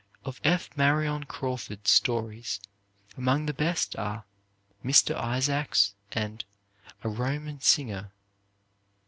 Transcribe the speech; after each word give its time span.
Of 0.25 0.41
F. 0.43 0.71
Marion 0.75 1.25
Crawford's 1.25 1.91
stories, 1.91 2.59
among 3.17 3.45
the 3.45 3.53
best 3.53 3.95
are 3.97 4.25
"Mr. 4.83 5.13
Isaacs" 5.15 5.93
and 6.11 6.43
"A 7.03 7.07
Roman 7.09 7.59
Singer." 7.61 8.11